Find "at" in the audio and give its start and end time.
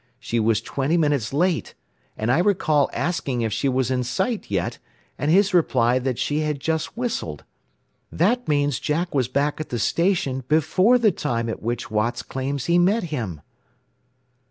9.61-9.69, 11.49-11.61